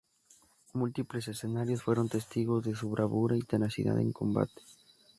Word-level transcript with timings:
Múltiples 0.73 1.27
escenarios 1.27 1.83
fueron 1.83 2.09
testigos 2.09 2.63
de 2.63 2.73
su 2.73 2.89
bravura 2.89 3.37
y 3.37 3.43
tenacidad 3.43 3.99
en 3.99 4.11
combate. 4.11 4.63